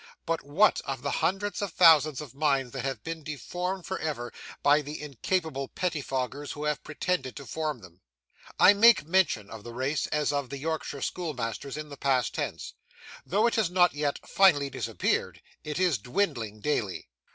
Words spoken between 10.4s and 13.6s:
the Yorkshire schoolmasters, in the past tense. Though it